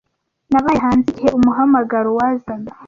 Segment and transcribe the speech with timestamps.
[0.51, 2.71] Nabaye hanze igihe umuhamagaro wazaga.